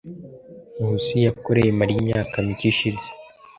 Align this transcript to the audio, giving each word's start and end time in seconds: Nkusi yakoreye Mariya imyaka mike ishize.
Nkusi 0.77 1.15
yakoreye 1.27 1.71
Mariya 1.79 1.99
imyaka 2.03 2.33
mike 2.45 2.67
ishize. 2.71 3.07